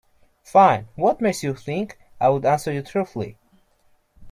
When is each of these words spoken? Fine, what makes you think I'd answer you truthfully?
Fine, 0.43 0.87
what 0.95 1.21
makes 1.21 1.43
you 1.43 1.53
think 1.53 1.99
I'd 2.19 2.43
answer 2.43 2.73
you 2.73 2.81
truthfully? 2.81 3.37